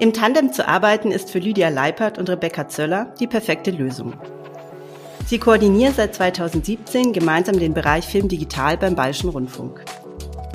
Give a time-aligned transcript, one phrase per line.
[0.00, 4.14] Im Tandem zu arbeiten ist für Lydia Leipert und Rebecca Zöller die perfekte Lösung.
[5.26, 9.84] Sie koordinieren seit 2017 gemeinsam den Bereich Film Digital beim Bayerischen Rundfunk.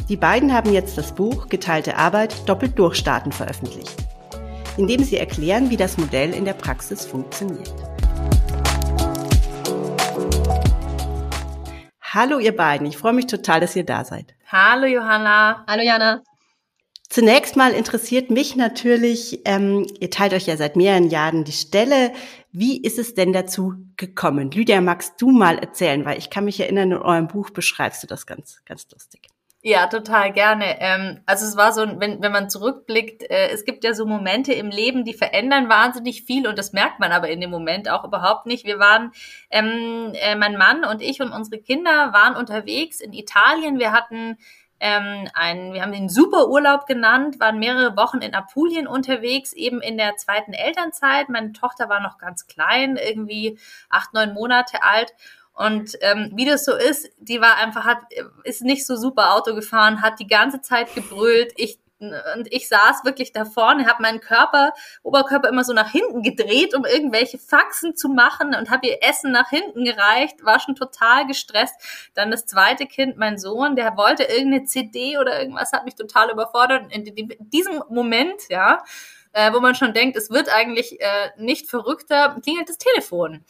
[0.08, 3.94] Die beiden haben jetzt das Buch Geteilte Arbeit doppelt durchstarten veröffentlicht,
[4.78, 7.74] in dem sie erklären, wie das Modell in der Praxis funktioniert.
[12.02, 14.36] Hallo ihr beiden, ich freue mich total, dass ihr da seid.
[14.50, 15.66] Hallo Johanna.
[15.68, 16.22] Hallo Jana.
[17.14, 22.12] Zunächst mal interessiert mich natürlich, ähm, ihr teilt euch ja seit mehreren Jahren die Stelle.
[22.52, 24.50] Wie ist es denn dazu gekommen?
[24.50, 28.08] Lydia, magst du mal erzählen, weil ich kann mich erinnern, in eurem Buch beschreibst du
[28.08, 29.28] das ganz, ganz lustig.
[29.62, 30.82] Ja, total gerne.
[30.82, 34.52] Ähm, also es war so, wenn, wenn man zurückblickt, äh, es gibt ja so Momente
[34.52, 38.04] im Leben, die verändern wahnsinnig viel und das merkt man aber in dem Moment auch
[38.04, 38.66] überhaupt nicht.
[38.66, 39.12] Wir waren,
[39.52, 43.78] ähm, äh, mein Mann und ich und unsere Kinder waren unterwegs in Italien.
[43.78, 44.40] Wir hatten
[44.84, 49.98] ähm, ein, wir haben den Superurlaub genannt, waren mehrere Wochen in Apulien unterwegs, eben in
[49.98, 51.30] der zweiten Elternzeit.
[51.30, 53.58] Meine Tochter war noch ganz klein, irgendwie
[53.90, 55.14] acht, neun Monate alt.
[55.54, 58.00] Und ähm, wie das so ist, die war einfach, hat,
[58.44, 61.54] ist nicht so super Auto gefahren, hat die ganze Zeit gebrüllt.
[61.56, 61.80] Ich
[62.36, 64.74] und ich saß wirklich da vorne, habe meinen Körper,
[65.04, 69.32] Oberkörper immer so nach hinten gedreht, um irgendwelche Faxen zu machen und habe ihr Essen
[69.32, 71.76] nach hinten gereicht, war schon total gestresst.
[72.14, 76.32] Dann das zweite Kind, mein Sohn, der wollte irgendeine CD oder irgendwas, hat mich total
[76.32, 76.92] überfordert.
[76.92, 78.84] In diesem Moment, ja,
[79.34, 83.44] äh, wo man schon denkt, es wird eigentlich äh, nicht verrückter, klingelt das Telefon.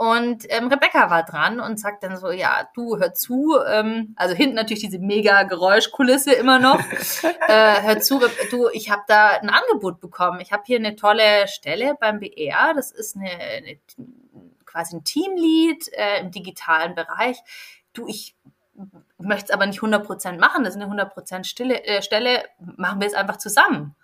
[0.00, 4.32] Und ähm, Rebecca war dran und sagt dann so, ja, du hör zu, ähm, also
[4.32, 6.78] hinten natürlich diese mega Geräuschkulisse immer noch.
[7.48, 8.20] äh, hör zu,
[8.52, 10.38] du, ich habe da ein Angebot bekommen.
[10.38, 12.74] Ich habe hier eine tolle Stelle beim BR.
[12.76, 13.78] Das ist eine, eine
[14.64, 17.42] quasi ein Teamlead äh, im digitalen Bereich.
[17.92, 18.36] Du, ich
[19.18, 20.62] möchte es aber nicht 100% machen.
[20.62, 22.44] Das ist eine 100% Stille, äh, Stelle.
[22.76, 23.96] Machen wir es einfach zusammen.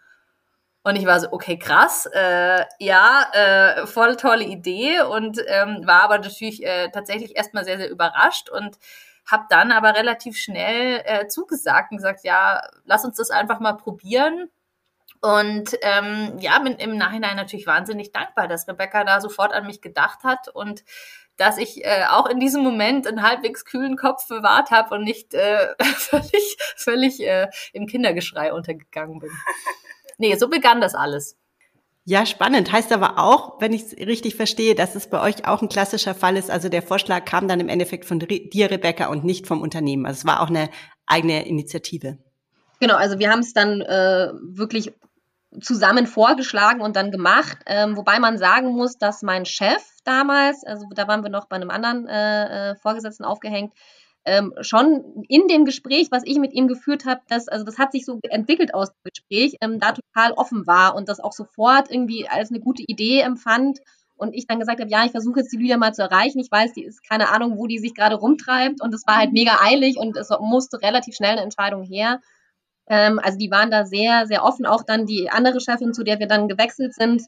[0.87, 6.03] Und ich war so, okay, krass, äh, ja, äh, voll tolle Idee und ähm, war
[6.03, 8.79] aber natürlich äh, tatsächlich erstmal sehr, sehr überrascht und
[9.27, 13.73] habe dann aber relativ schnell äh, zugesagt und gesagt, ja, lass uns das einfach mal
[13.73, 14.51] probieren.
[15.23, 19.81] Und ähm, ja, bin im Nachhinein natürlich wahnsinnig dankbar, dass Rebecca da sofort an mich
[19.81, 20.85] gedacht hat und
[21.39, 25.33] dass ich äh, auch in diesem Moment einen halbwegs kühlen Kopf bewahrt habe und nicht
[25.33, 29.31] äh, völlig, völlig äh, im Kindergeschrei untergegangen bin.
[30.19, 31.37] Nee, so begann das alles.
[32.07, 32.71] Ja, spannend.
[32.71, 36.15] Heißt aber auch, wenn ich es richtig verstehe, dass es bei euch auch ein klassischer
[36.15, 36.51] Fall ist.
[36.51, 40.05] Also der Vorschlag kam dann im Endeffekt von dir, Rebecca, und nicht vom Unternehmen.
[40.05, 40.69] Also es war auch eine
[41.07, 42.19] eigene Initiative.
[42.81, 44.93] Genau, also wir haben es dann äh, wirklich
[45.61, 47.59] zusammen vorgeschlagen und dann gemacht.
[47.67, 51.57] Ähm, wobei man sagen muss, dass mein Chef damals, also da waren wir noch bei
[51.57, 53.73] einem anderen äh, äh Vorgesetzten aufgehängt,
[54.25, 57.93] ähm, schon in dem Gespräch, was ich mit ihm geführt habe, das, also das hat
[57.93, 61.91] sich so entwickelt aus dem Gespräch, ähm, da total offen war und das auch sofort
[61.91, 63.81] irgendwie als eine gute Idee empfand.
[64.17, 66.39] Und ich dann gesagt habe, ja, ich versuche jetzt die Lydia mal zu erreichen.
[66.39, 68.81] Ich weiß, die ist keine Ahnung, wo die sich gerade rumtreibt.
[68.81, 72.21] Und es war halt mega eilig und es musste relativ schnell eine Entscheidung her.
[72.87, 74.67] Ähm, also die waren da sehr, sehr offen.
[74.67, 77.23] Auch dann die andere Chefin, zu der wir dann gewechselt sind,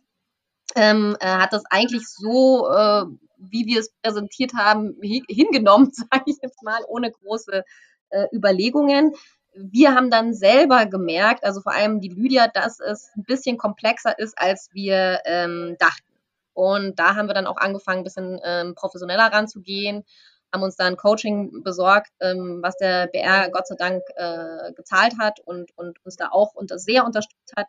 [0.76, 3.04] ähm, äh, hat das eigentlich so äh,
[3.38, 7.64] wie wir es präsentiert haben, hingenommen, sage ich jetzt mal, ohne große
[8.10, 9.12] äh, Überlegungen.
[9.54, 14.18] Wir haben dann selber gemerkt, also vor allem die Lydia, dass es ein bisschen komplexer
[14.18, 16.04] ist, als wir ähm, dachten.
[16.52, 20.04] Und da haben wir dann auch angefangen, ein bisschen ähm, professioneller ranzugehen,
[20.52, 25.40] haben uns dann Coaching besorgt, ähm, was der BR Gott sei Dank äh, gezahlt hat
[25.40, 27.68] und, und uns da auch unter, sehr unterstützt hat.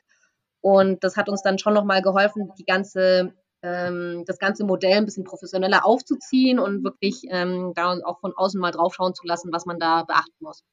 [0.61, 5.05] Und das hat uns dann schon nochmal geholfen, die ganze ähm, das ganze Modell ein
[5.05, 9.65] bisschen professioneller aufzuziehen und wirklich ähm, da auch von außen mal draufschauen zu lassen, was
[9.65, 10.63] man da beachten muss.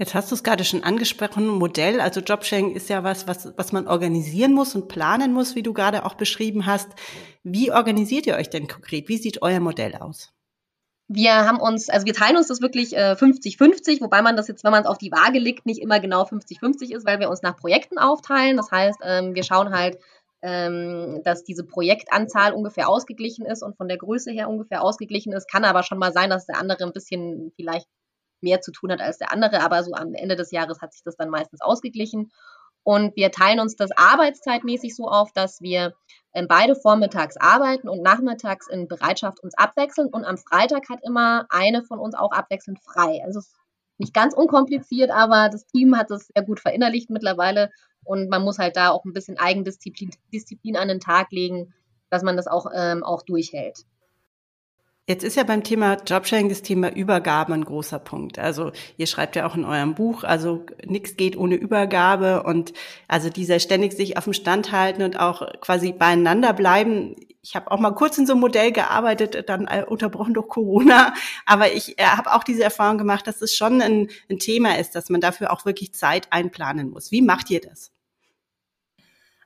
[0.00, 3.72] Jetzt hast du es gerade schon angesprochen, Modell, also Jobsharing ist ja was, was, was
[3.72, 6.88] man organisieren muss und planen muss, wie du gerade auch beschrieben hast.
[7.42, 9.10] Wie organisiert ihr euch denn konkret?
[9.10, 10.32] Wie sieht euer Modell aus?
[11.12, 14.64] Wir haben uns, also wir teilen uns das wirklich 50-50, äh, wobei man das jetzt,
[14.64, 17.42] wenn man es auf die Waage legt, nicht immer genau 50-50 ist, weil wir uns
[17.42, 18.56] nach Projekten aufteilen.
[18.56, 19.98] Das heißt, ähm, wir schauen halt,
[20.42, 25.50] ähm, dass diese Projektanzahl ungefähr ausgeglichen ist und von der Größe her ungefähr ausgeglichen ist.
[25.50, 27.86] Kann aber schon mal sein, dass der andere ein bisschen vielleicht
[28.40, 31.02] mehr zu tun hat als der andere, aber so am Ende des Jahres hat sich
[31.04, 32.30] das dann meistens ausgeglichen.
[32.82, 35.94] Und wir teilen uns das arbeitszeitmäßig so auf, dass wir
[36.32, 40.08] ähm, beide vormittags arbeiten und nachmittags in Bereitschaft uns abwechseln.
[40.08, 43.22] Und am Freitag hat immer eine von uns auch abwechselnd frei.
[43.24, 43.52] Also es
[44.00, 47.70] nicht ganz unkompliziert, aber das Team hat es sehr gut verinnerlicht mittlerweile
[48.02, 51.74] und man muss halt da auch ein bisschen Eigendisziplin Disziplin an den Tag legen,
[52.08, 53.84] dass man das auch, ähm, auch durchhält.
[55.10, 58.38] Jetzt ist ja beim Thema Jobsharing das Thema Übergabe ein großer Punkt.
[58.38, 62.72] Also ihr schreibt ja auch in eurem Buch, also nichts geht ohne Übergabe und
[63.08, 67.16] also dieser ständig sich auf dem Stand halten und auch quasi beieinander bleiben.
[67.42, 71.12] Ich habe auch mal kurz in so einem Modell gearbeitet, dann äh, unterbrochen durch Corona,
[71.44, 74.94] aber ich äh, habe auch diese Erfahrung gemacht, dass es schon ein, ein Thema ist,
[74.94, 77.10] dass man dafür auch wirklich Zeit einplanen muss.
[77.10, 77.90] Wie macht ihr das?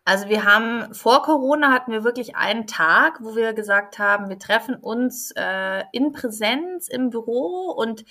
[0.06, 4.38] Also wir haben vor Corona hatten wir wirklich einen Tag, wo wir gesagt haben, wir
[4.38, 8.04] treffen uns äh, in Präsenz im Büro und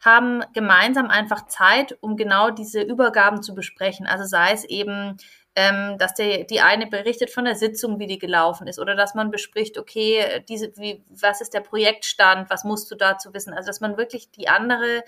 [0.00, 4.06] haben gemeinsam einfach Zeit, um genau diese Übergaben zu besprechen.
[4.06, 5.16] Also sei es eben,
[5.56, 9.14] ähm, dass der, die eine berichtet von der Sitzung, wie die gelaufen ist, oder dass
[9.14, 13.54] man bespricht, okay, diese, wie, was ist der Projektstand, was musst du dazu wissen?
[13.54, 15.02] Also dass man wirklich die andere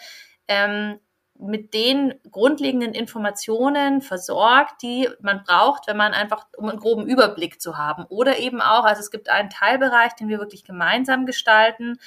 [0.49, 0.99] ähm,
[1.41, 7.61] mit den grundlegenden Informationen versorgt, die man braucht, wenn man einfach, um einen groben Überblick
[7.61, 8.05] zu haben.
[8.09, 11.99] Oder eben auch, also es gibt einen Teilbereich, den wir wirklich gemeinsam gestalten.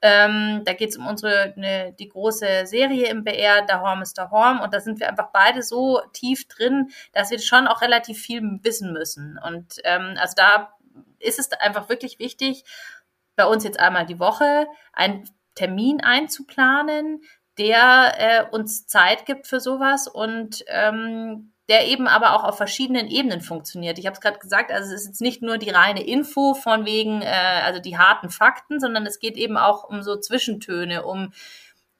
[0.00, 4.16] Ähm, da geht es um unsere, ne, die große Serie im BR, Da Horm ist
[4.16, 4.60] Da Horm.
[4.60, 8.42] Und da sind wir einfach beide so tief drin, dass wir schon auch relativ viel
[8.62, 9.38] wissen müssen.
[9.44, 10.72] Und ähm, also da
[11.18, 12.64] ist es einfach wirklich wichtig,
[13.36, 17.22] bei uns jetzt einmal die Woche einen Termin einzuplanen,
[17.58, 23.08] der äh, uns Zeit gibt für sowas und ähm, der eben aber auch auf verschiedenen
[23.08, 23.98] Ebenen funktioniert.
[23.98, 26.86] Ich habe es gerade gesagt, also es ist jetzt nicht nur die reine Info von
[26.86, 31.32] wegen, äh, also die harten Fakten, sondern es geht eben auch um so Zwischentöne, um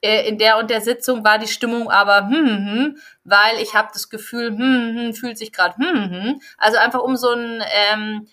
[0.01, 3.75] äh, in der und der Sitzung war die Stimmung aber hm, hm, hm weil ich
[3.75, 6.41] habe das Gefühl, hm, hm, fühlt sich gerade hm, hm.
[6.57, 7.63] Also einfach um so ein
[7.93, 8.29] ähm,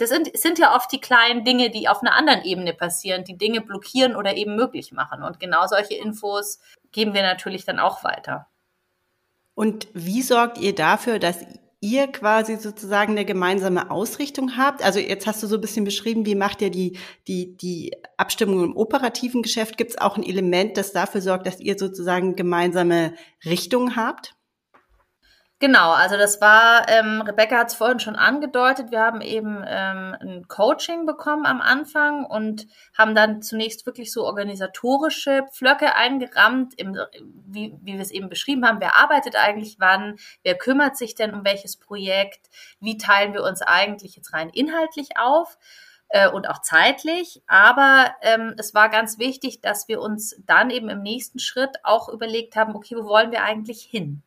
[0.00, 3.36] das sind, sind ja oft die kleinen Dinge, die auf einer anderen Ebene passieren, die
[3.36, 5.22] Dinge blockieren oder eben möglich machen.
[5.22, 6.58] Und genau solche Infos
[6.90, 8.46] geben wir natürlich dann auch weiter.
[9.54, 11.44] Und wie sorgt ihr dafür, dass
[11.80, 14.82] ihr quasi sozusagen eine gemeinsame Ausrichtung habt?
[14.82, 16.98] Also jetzt hast du so ein bisschen beschrieben, wie macht ihr die,
[17.28, 19.76] die, die Abstimmung im operativen Geschäft?
[19.76, 23.12] Gibt es auch ein Element, das dafür sorgt, dass ihr sozusagen gemeinsame
[23.44, 24.34] Richtung habt?
[25.62, 30.16] Genau, also das war, ähm, Rebecca hat es vorhin schon angedeutet, wir haben eben ähm,
[30.18, 32.66] ein Coaching bekommen am Anfang und
[32.96, 36.96] haben dann zunächst wirklich so organisatorische Pflöcke eingerammt, im,
[37.46, 41.34] wie, wie wir es eben beschrieben haben, wer arbeitet eigentlich wann, wer kümmert sich denn
[41.34, 42.48] um welches Projekt,
[42.80, 45.58] wie teilen wir uns eigentlich jetzt rein inhaltlich auf
[46.08, 47.42] äh, und auch zeitlich.
[47.46, 52.08] Aber ähm, es war ganz wichtig, dass wir uns dann eben im nächsten Schritt auch
[52.08, 54.22] überlegt haben, okay, wo wollen wir eigentlich hin?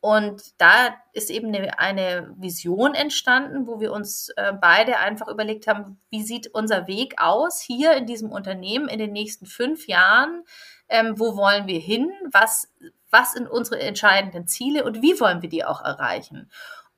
[0.00, 5.66] Und da ist eben eine, eine Vision entstanden, wo wir uns äh, beide einfach überlegt
[5.66, 10.44] haben, wie sieht unser Weg aus hier in diesem Unternehmen in den nächsten fünf Jahren?
[10.88, 12.12] Ähm, wo wollen wir hin?
[12.30, 12.72] Was,
[13.10, 16.48] was sind unsere entscheidenden Ziele und wie wollen wir die auch erreichen?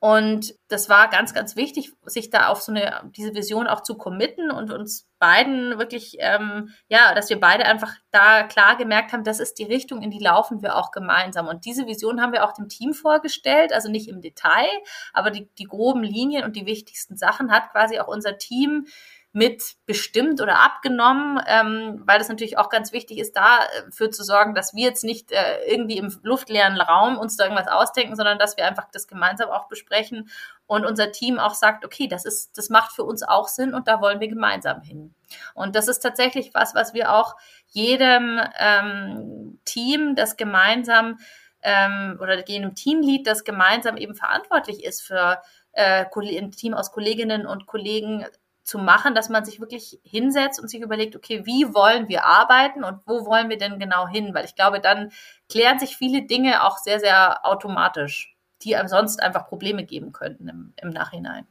[0.03, 3.99] Und das war ganz, ganz wichtig, sich da auf so eine, diese Vision auch zu
[3.99, 9.25] committen und uns beiden wirklich, ähm, ja, dass wir beide einfach da klar gemerkt haben,
[9.25, 11.49] das ist die Richtung, in die laufen wir auch gemeinsam.
[11.49, 14.71] Und diese Vision haben wir auch dem Team vorgestellt, also nicht im Detail,
[15.13, 18.87] aber die, die groben Linien und die wichtigsten Sachen hat quasi auch unser Team
[19.33, 24.25] mit bestimmt oder abgenommen, ähm, weil das natürlich auch ganz wichtig ist, dafür äh, zu
[24.25, 28.39] sorgen, dass wir jetzt nicht äh, irgendwie im luftleeren Raum uns da irgendwas ausdenken, sondern
[28.39, 30.31] dass wir einfach das gemeinsam auch besprechen
[30.67, 33.87] und unser Team auch sagt, okay, das ist, das macht für uns auch Sinn und
[33.87, 35.15] da wollen wir gemeinsam hin.
[35.55, 37.37] Und das ist tatsächlich was, was wir auch
[37.69, 41.19] jedem ähm, Team, das gemeinsam
[41.63, 45.41] ähm, oder jedem Teamlead, das gemeinsam eben verantwortlich ist für
[45.73, 48.27] äh, ein Team aus Kolleginnen und Kollegen
[48.63, 52.85] zu machen, dass man sich wirklich hinsetzt und sich überlegt, okay, wie wollen wir arbeiten
[52.85, 54.35] und wo wollen wir denn genau hin?
[54.35, 55.11] Weil ich glaube, dann
[55.49, 60.49] klären sich viele Dinge auch sehr, sehr automatisch, die einem sonst einfach Probleme geben könnten
[60.49, 61.47] im, im Nachhinein.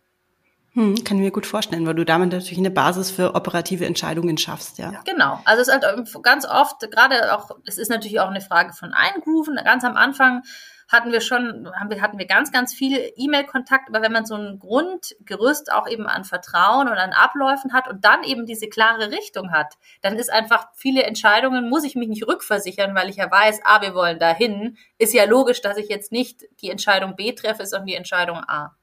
[0.74, 4.38] Hm, kann ich mir gut vorstellen, weil du damit natürlich eine Basis für operative Entscheidungen
[4.38, 5.02] schaffst, ja.
[5.04, 5.42] Genau.
[5.46, 8.94] Also es ist halt ganz oft, gerade auch, es ist natürlich auch eine Frage von
[8.94, 9.60] Eingrooven.
[9.66, 10.44] Ganz am Anfang
[10.90, 14.36] hatten wir schon, haben wir, hatten wir ganz, ganz viel E-Mail-Kontakt, aber wenn man so
[14.36, 19.12] ein Grundgerüst auch eben an Vertrauen und an Abläufen hat und dann eben diese klare
[19.12, 23.30] Richtung hat, dann ist einfach viele Entscheidungen, muss ich mich nicht rückversichern, weil ich ja
[23.30, 27.34] weiß, ah, wir wollen dahin, ist ja logisch, dass ich jetzt nicht die Entscheidung B
[27.34, 28.76] treffe, sondern die Entscheidung A.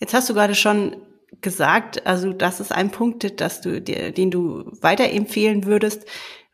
[0.00, 1.00] Jetzt hast du gerade schon
[1.40, 6.06] gesagt, also das ist ein Punkt, dass du, den du weiterempfehlen würdest.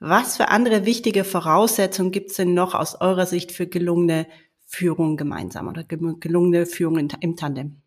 [0.05, 4.27] Was für andere wichtige Voraussetzungen gibt es denn noch aus eurer Sicht für gelungene
[4.67, 7.81] Führung gemeinsam oder gelungene Führung im Tandem?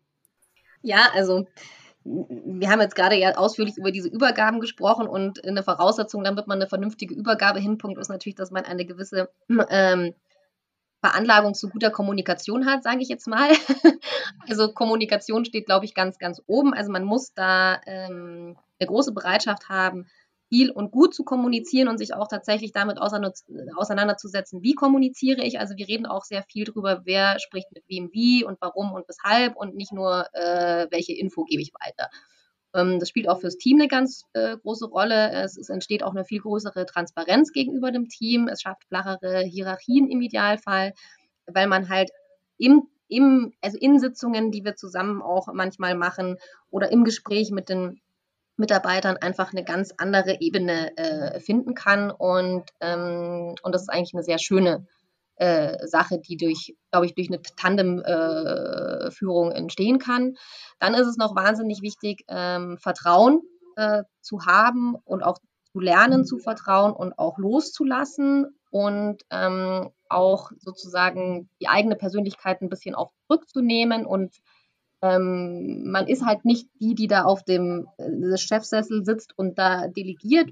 [0.80, 1.46] Ja, also
[2.04, 6.58] wir haben jetzt gerade ja ausführlich über diese Übergaben gesprochen und eine Voraussetzung, damit man
[6.58, 9.28] eine vernünftige Übergabe hinpunkt, ist natürlich, dass man eine gewisse
[9.68, 10.14] ähm,
[11.02, 13.50] Veranlagung zu guter Kommunikation hat, sage ich jetzt mal.
[14.48, 16.72] also Kommunikation steht, glaube ich, ganz, ganz oben.
[16.72, 20.06] Also man muss da ähm, eine große Bereitschaft haben,
[20.48, 25.58] viel und gut zu kommunizieren und sich auch tatsächlich damit auseinanderzusetzen, wie kommuniziere ich.
[25.58, 29.08] Also wir reden auch sehr viel darüber, wer spricht mit wem wie und warum und
[29.08, 32.08] weshalb und nicht nur, äh, welche Info gebe ich weiter.
[32.74, 35.32] Ähm, das spielt auch fürs Team eine ganz äh, große Rolle.
[35.32, 38.48] Es, es, entsteht auch eine viel größere Transparenz gegenüber dem Team.
[38.48, 40.92] Es schafft flachere Hierarchien im Idealfall,
[41.46, 42.10] weil man halt
[42.58, 46.38] im im, also in Sitzungen, die wir zusammen auch manchmal machen
[46.70, 48.00] oder im Gespräch mit den
[48.56, 52.10] Mitarbeitern einfach eine ganz andere Ebene äh, finden kann.
[52.10, 54.86] Und, ähm, und das ist eigentlich eine sehr schöne
[55.36, 60.36] äh, Sache, die durch, glaube ich, durch eine Tandemführung äh, entstehen kann.
[60.78, 63.42] Dann ist es noch wahnsinnig wichtig, ähm, Vertrauen
[63.76, 65.38] äh, zu haben und auch
[65.72, 72.70] zu lernen zu vertrauen und auch loszulassen und ähm, auch sozusagen die eigene Persönlichkeit ein
[72.70, 74.34] bisschen auch zurückzunehmen und
[75.02, 79.88] ähm, man ist halt nicht die, die da auf dem äh, Chefsessel sitzt und da
[79.88, 80.50] delegiert.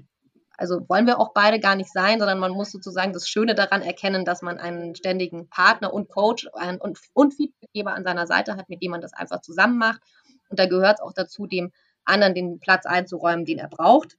[0.57, 3.81] Also wollen wir auch beide gar nicht sein, sondern man muss sozusagen das Schöne daran
[3.81, 8.55] erkennen, dass man einen ständigen Partner und Coach und, und, und Feedbackgeber an seiner Seite
[8.55, 10.01] hat, mit dem man das einfach zusammen macht.
[10.49, 11.71] Und da gehört es auch dazu, dem
[12.05, 14.17] anderen den Platz einzuräumen, den er braucht.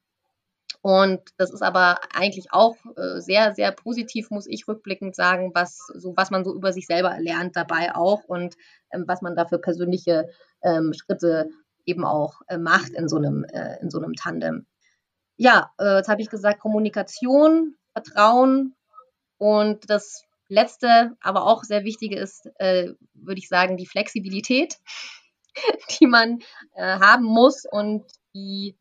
[0.86, 5.78] Und das ist aber eigentlich auch äh, sehr, sehr positiv, muss ich rückblickend sagen, was,
[5.96, 8.54] so, was man so über sich selber lernt dabei auch und
[8.92, 10.28] ähm, was man da für persönliche
[10.62, 11.50] ähm, Schritte
[11.86, 14.64] eben auch äh, macht in so einem, äh, in so einem Tandem.
[15.36, 18.76] Ja, äh, jetzt habe ich gesagt, Kommunikation, Vertrauen
[19.38, 24.76] und das letzte, aber auch sehr wichtige ist, äh, würde ich sagen, die Flexibilität,
[25.98, 26.38] die man
[26.76, 28.04] äh, haben muss und
[28.36, 28.76] die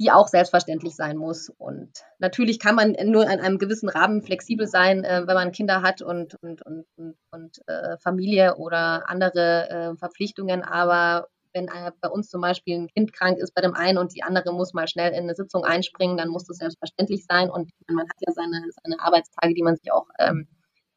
[0.00, 1.50] die auch selbstverständlich sein muss.
[1.50, 5.82] Und natürlich kann man nur in einem gewissen Rahmen flexibel sein, äh, wenn man Kinder
[5.82, 10.62] hat und, und, und, und, und äh, Familie oder andere äh, Verpflichtungen.
[10.62, 11.70] Aber wenn
[12.00, 14.74] bei uns zum Beispiel ein Kind krank ist bei dem einen und die andere muss
[14.74, 17.48] mal schnell in eine Sitzung einspringen, dann muss das selbstverständlich sein.
[17.48, 20.48] Und man hat ja seine, seine Arbeitstage, die man sich auch, ähm,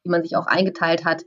[0.04, 1.22] die man sich auch eingeteilt hat.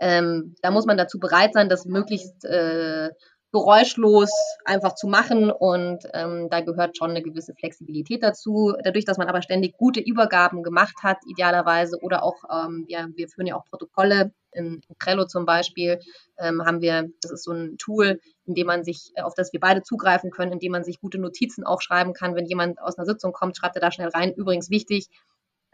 [0.00, 3.10] Ähm, da muss man dazu bereit sein, das möglichst äh,
[3.54, 4.30] geräuschlos
[4.64, 8.74] einfach zu machen und ähm, da gehört schon eine gewisse Flexibilität dazu.
[8.82, 13.28] Dadurch, dass man aber ständig gute Übergaben gemacht hat, idealerweise oder auch, ähm, ja, wir
[13.28, 16.00] führen ja auch Protokolle, in, in Trello zum Beispiel,
[16.38, 19.60] ähm, haben wir, das ist so ein Tool, in dem man sich, auf das wir
[19.60, 22.34] beide zugreifen können, in dem man sich gute Notizen auch schreiben kann.
[22.34, 24.32] Wenn jemand aus einer Sitzung kommt, schreibt er da schnell rein.
[24.32, 25.08] Übrigens wichtig,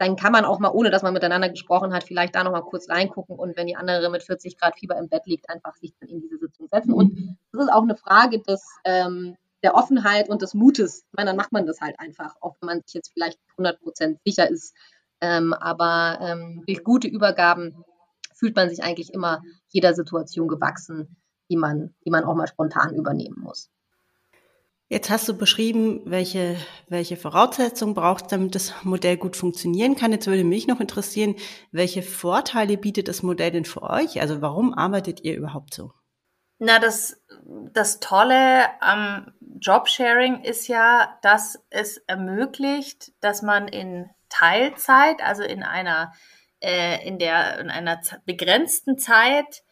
[0.01, 2.61] dann kann man auch mal, ohne dass man miteinander gesprochen hat, vielleicht da noch mal
[2.61, 5.93] kurz reingucken und wenn die andere mit 40 Grad Fieber im Bett liegt, einfach sich
[5.99, 6.91] dann in diese Sitzung setzen.
[6.91, 11.03] Und das ist auch eine Frage des, ähm, der Offenheit und des Mutes.
[11.05, 13.79] Ich meine, dann macht man das halt einfach, auch wenn man sich jetzt vielleicht 100
[13.79, 14.75] Prozent sicher ist.
[15.21, 17.85] Ähm, aber ähm, durch gute Übergaben
[18.33, 21.15] fühlt man sich eigentlich immer jeder Situation gewachsen,
[21.51, 23.69] die man, die man auch mal spontan übernehmen muss.
[24.91, 26.57] Jetzt hast du beschrieben, welche,
[26.89, 30.11] welche Voraussetzungen braucht, damit das Modell gut funktionieren kann.
[30.11, 31.37] Jetzt würde mich noch interessieren,
[31.71, 34.19] welche Vorteile bietet das Modell denn für euch?
[34.19, 35.93] Also warum arbeitet ihr überhaupt so?
[36.59, 37.23] Na, das,
[37.71, 39.31] das Tolle am
[39.61, 46.11] Jobsharing ist ja, dass es ermöglicht, dass man in Teilzeit, also in einer,
[46.59, 49.63] äh, in der, in einer begrenzten Zeit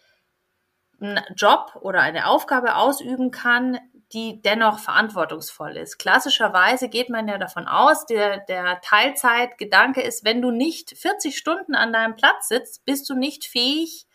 [1.02, 3.80] einen Job oder eine Aufgabe ausüben kann,
[4.14, 6.00] die dennoch verantwortungsvoll ist.
[6.00, 11.76] Klassischerweise geht man ja davon aus, der, der Teilzeitgedanke ist, wenn du nicht 40 Stunden
[11.76, 14.08] an deinem Platz sitzt, bist du nicht fähig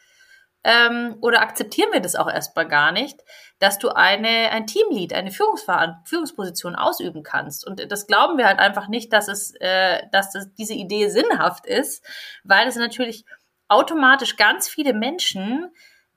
[0.64, 3.20] ähm, oder akzeptieren wir das auch erstmal gar nicht,
[3.58, 7.66] dass du eine, ein Teamlead, eine Führungsposition ausüben kannst.
[7.66, 11.66] Und das glauben wir halt einfach nicht, dass es, äh, dass das, diese Idee sinnhaft
[11.66, 12.02] ist,
[12.44, 13.26] weil es natürlich
[13.68, 15.70] automatisch ganz viele Menschen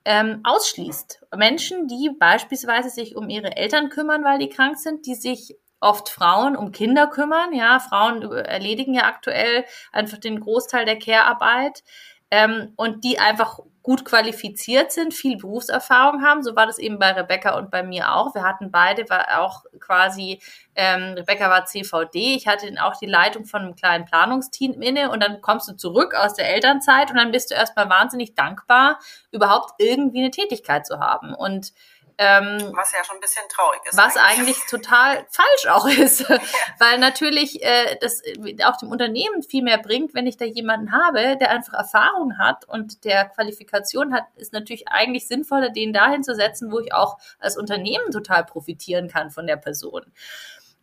[0.08, 1.26] ähm, ausschließt.
[1.36, 6.08] Menschen, die beispielsweise sich um ihre Eltern kümmern, weil die krank sind, die sich oft
[6.08, 7.52] Frauen um Kinder kümmern.
[7.52, 11.84] Ja, Frauen erledigen ja aktuell einfach den Großteil der Care-Arbeit
[12.30, 16.42] ähm, und die einfach gut qualifiziert sind, viel Berufserfahrung haben.
[16.42, 18.34] So war das eben bei Rebecca und bei mir auch.
[18.34, 20.40] Wir hatten beide war auch quasi,
[20.74, 25.22] ähm, Rebecca war CVD, ich hatte auch die Leitung von einem kleinen Planungsteam inne und
[25.22, 28.98] dann kommst du zurück aus der Elternzeit und dann bist du erstmal wahnsinnig dankbar,
[29.30, 31.32] überhaupt irgendwie eine Tätigkeit zu haben.
[31.32, 31.72] Und
[32.18, 33.96] ähm, was ja schon ein bisschen traurig ist.
[33.96, 36.28] Was eigentlich, eigentlich total falsch auch ist.
[36.38, 36.38] Ja.
[36.78, 38.22] Weil natürlich äh, das
[38.64, 42.66] auch dem Unternehmen viel mehr bringt, wenn ich da jemanden habe, der einfach Erfahrung hat
[42.66, 47.18] und der Qualifikation hat, ist natürlich eigentlich sinnvoller, den dahin zu setzen, wo ich auch
[47.38, 50.12] als Unternehmen total profitieren kann von der Person.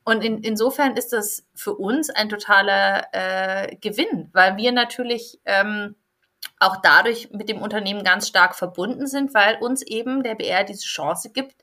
[0.04, 5.96] Und in, insofern ist das für uns ein totaler äh, Gewinn, weil wir natürlich ähm,
[6.60, 10.86] auch dadurch mit dem Unternehmen ganz stark verbunden sind, weil uns eben der BR diese
[10.86, 11.56] Chance gibt,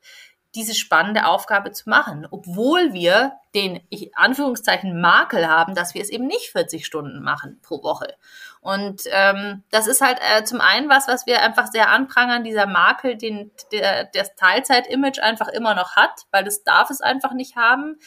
[0.55, 6.11] diese spannende Aufgabe zu machen, obwohl wir den ich, Anführungszeichen Makel haben, dass wir es
[6.11, 8.15] eben nicht 40 Stunden machen pro Woche.
[8.61, 12.67] Und ähm, das ist halt äh, zum einen was, was wir einfach sehr anprangern, dieser
[12.67, 17.57] Makel, den der, das Teilzeit-Image einfach immer noch hat, weil das darf es einfach nicht
[17.57, 17.99] haben.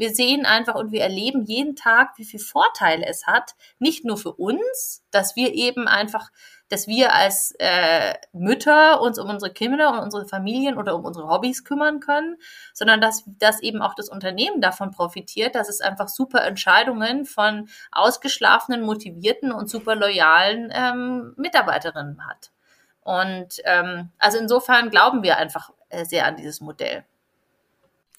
[0.00, 4.16] Wir sehen einfach und wir erleben jeden Tag, wie viel Vorteile es hat, nicht nur
[4.16, 6.30] für uns, dass wir eben einfach
[6.70, 11.28] dass wir als äh, Mütter uns um unsere Kinder, um unsere Familien oder um unsere
[11.28, 12.36] Hobbys kümmern können,
[12.72, 17.68] sondern dass, dass eben auch das Unternehmen davon profitiert, dass es einfach super Entscheidungen von
[17.90, 22.52] ausgeschlafenen, motivierten und super loyalen ähm, Mitarbeiterinnen hat.
[23.00, 27.04] Und ähm, also insofern glauben wir einfach äh, sehr an dieses Modell.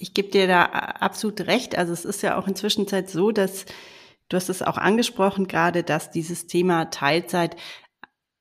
[0.02, 1.78] Ich gebe dir da absolut recht.
[1.78, 3.66] Also es ist ja auch inzwischen so, dass
[4.30, 7.56] du hast es auch angesprochen gerade, dass dieses Thema Teilzeit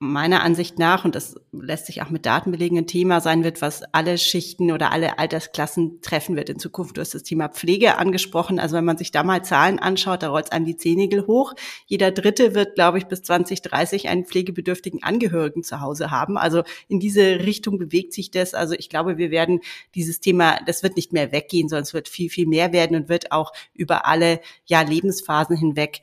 [0.02, 3.61] meiner Ansicht nach, und das lässt sich auch mit Daten belegen, ein Thema sein wird,
[3.61, 6.97] was alle Schichten oder alle Altersklassen treffen wird in Zukunft.
[6.97, 8.59] Du hast das Thema Pflege angesprochen.
[8.59, 11.52] Also wenn man sich da mal Zahlen anschaut, da rollt es einem die Zehennägel hoch.
[11.85, 16.38] Jeder Dritte wird, glaube ich, bis 2030 einen pflegebedürftigen Angehörigen zu Hause haben.
[16.38, 18.54] Also in diese Richtung bewegt sich das.
[18.54, 19.61] Also ich glaube, wir werden
[19.95, 23.11] dieses Thema, das wird nicht mehr weggehen, sondern es wird viel, viel mehr werden und
[23.11, 26.00] wird auch über alle ja, Lebensphasen hinweg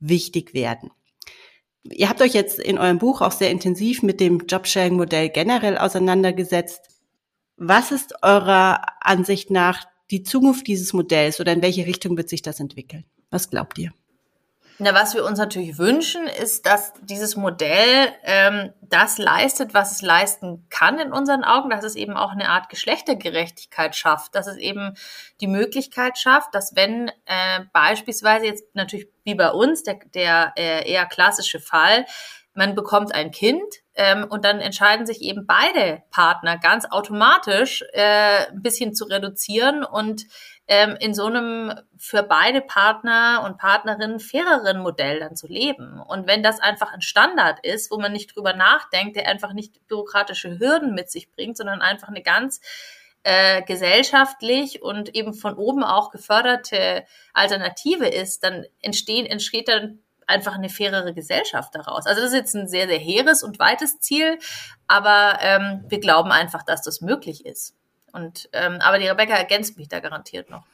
[0.00, 0.90] wichtig werden.
[1.90, 6.88] Ihr habt euch jetzt in eurem Buch auch sehr intensiv mit dem Jobsharing-Modell generell auseinandergesetzt.
[7.56, 12.42] Was ist eurer Ansicht nach die Zukunft dieses Modells oder in welche Richtung wird sich
[12.42, 13.04] das entwickeln?
[13.30, 13.92] Was glaubt ihr?
[14.78, 20.02] Na, was wir uns natürlich wünschen, ist, dass dieses Modell ähm, das leistet, was es
[20.02, 24.58] leisten kann in unseren Augen, dass es eben auch eine Art Geschlechtergerechtigkeit schafft, dass es
[24.58, 24.94] eben
[25.40, 30.90] die Möglichkeit schafft, dass wenn äh, beispielsweise jetzt natürlich wie bei uns der, der äh,
[30.90, 32.04] eher klassische Fall,
[32.52, 33.62] man bekommt ein Kind
[33.94, 39.84] ähm, und dann entscheiden sich eben beide Partner ganz automatisch äh, ein bisschen zu reduzieren
[39.84, 40.24] und
[40.68, 46.00] ähm, in so einem für beide Partner und Partnerinnen faireren Modell dann zu leben.
[46.00, 49.86] Und wenn das einfach ein Standard ist, wo man nicht drüber nachdenkt, der einfach nicht
[49.86, 52.60] bürokratische Hürden mit sich bringt, sondern einfach eine ganz
[53.22, 60.54] äh, gesellschaftlich und eben von oben auch geförderte Alternative ist, dann entstehen, entsteht dann einfach
[60.54, 62.06] eine fairere Gesellschaft daraus.
[62.06, 64.38] Also das ist jetzt ein sehr, sehr hehres und weites Ziel,
[64.88, 67.74] aber ähm, wir glauben einfach, dass das möglich ist.
[68.12, 70.64] Und ähm, aber die Rebecca ergänzt mich da garantiert noch.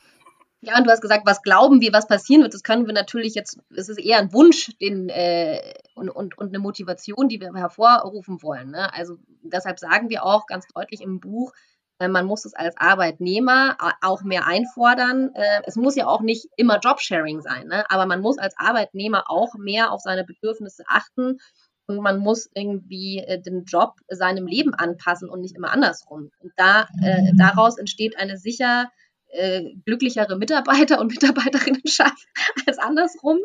[0.64, 2.54] Ja, und du hast gesagt, was glauben wir, was passieren wird.
[2.54, 6.48] Das können wir natürlich jetzt, es ist eher ein Wunsch den, äh, und, und, und
[6.48, 8.70] eine Motivation, die wir hervorrufen wollen.
[8.70, 8.94] Ne?
[8.94, 11.52] Also deshalb sagen wir auch ganz deutlich im Buch,
[11.98, 15.34] äh, man muss es als Arbeitnehmer auch mehr einfordern.
[15.34, 17.84] Äh, es muss ja auch nicht immer Jobsharing sein, ne?
[17.90, 21.38] aber man muss als Arbeitnehmer auch mehr auf seine Bedürfnisse achten
[21.86, 26.30] und man muss irgendwie äh, den Job seinem Leben anpassen und nicht immer andersrum.
[26.40, 28.90] Und da, äh, daraus entsteht eine sicher
[29.32, 32.26] äh, glücklichere Mitarbeiter- und Mitarbeiterinnenschaft
[32.66, 33.38] als andersrum.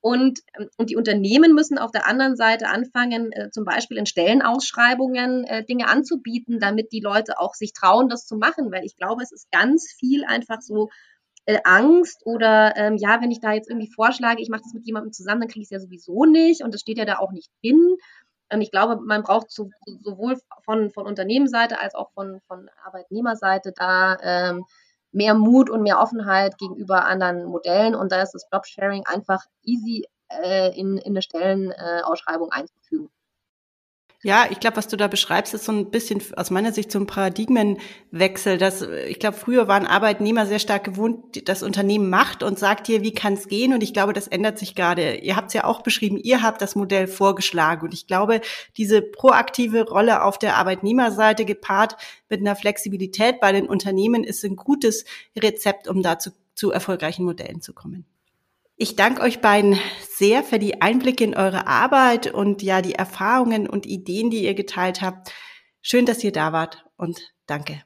[0.00, 4.06] Und, ähm, und die Unternehmen müssen auf der anderen Seite anfangen, äh, zum Beispiel in
[4.06, 8.70] Stellenausschreibungen äh, Dinge anzubieten, damit die Leute auch sich trauen, das zu machen.
[8.70, 10.90] Weil ich glaube, es ist ganz viel einfach so
[11.48, 14.86] äh, Angst oder ähm, ja, wenn ich da jetzt irgendwie vorschlage, ich mache das mit
[14.86, 17.32] jemandem zusammen, dann kriege ich es ja sowieso nicht und das steht ja da auch
[17.32, 17.96] nicht drin.
[18.52, 19.70] Und ich glaube, man braucht so,
[20.02, 24.66] sowohl von, von Unternehmensseite als auch von, von Arbeitnehmerseite da ähm,
[25.10, 27.94] mehr Mut und mehr Offenheit gegenüber anderen Modellen.
[27.94, 33.08] Und da ist das Jobsharing einfach easy äh, in, in eine Stellenausschreibung einzufügen.
[34.24, 36.98] Ja, ich glaube, was du da beschreibst, ist so ein bisschen aus meiner Sicht so
[36.98, 38.58] ein Paradigmenwechsel.
[38.58, 43.02] Dass, ich glaube, früher waren Arbeitnehmer sehr stark gewohnt, das Unternehmen macht und sagt dir,
[43.02, 43.72] wie kann es gehen.
[43.72, 45.18] Und ich glaube, das ändert sich gerade.
[45.18, 47.86] Ihr habt es ja auch beschrieben, ihr habt das Modell vorgeschlagen.
[47.86, 48.40] Und ich glaube,
[48.76, 51.96] diese proaktive Rolle auf der Arbeitnehmerseite gepaart
[52.28, 55.04] mit einer Flexibilität bei den Unternehmen ist ein gutes
[55.38, 58.04] Rezept, um dazu zu erfolgreichen Modellen zu kommen.
[58.80, 59.76] Ich danke euch beiden
[60.08, 64.54] sehr für die Einblicke in eure Arbeit und ja, die Erfahrungen und Ideen, die ihr
[64.54, 65.32] geteilt habt.
[65.82, 67.82] Schön, dass ihr da wart und danke.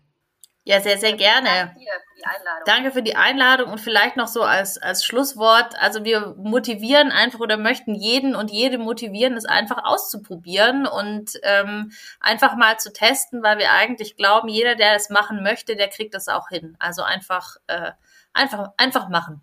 [0.64, 1.74] Ja, sehr, sehr gerne.
[1.74, 2.62] Danke für die Einladung.
[2.66, 5.74] Danke für die Einladung und vielleicht noch so als, als Schlusswort.
[5.80, 11.90] Also wir motivieren einfach oder möchten jeden und jede motivieren, es einfach auszuprobieren und ähm,
[12.20, 16.12] einfach mal zu testen, weil wir eigentlich glauben, jeder, der es machen möchte, der kriegt
[16.12, 16.76] das auch hin.
[16.78, 17.92] Also einfach, äh,
[18.34, 19.42] einfach, einfach machen.